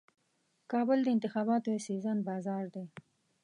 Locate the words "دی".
2.75-2.85